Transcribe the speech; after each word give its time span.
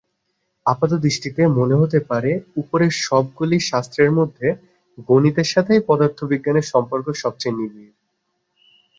আপাতদৃষ্টিতে 0.65 1.41
মনে 1.57 1.75
হতে 1.81 1.99
পারে 2.09 2.31
উপরের 2.61 2.93
সবগুলি 3.05 3.57
শাস্ত্রের 3.69 4.11
মধ্যে 4.19 4.47
গণিতের 5.07 5.47
সাথেই 5.53 5.81
পদার্থবিজ্ঞানের 5.89 6.69
সম্পর্ক 6.71 7.07
সবচেয়ে 7.23 7.57
নিবিড়। 7.57 7.93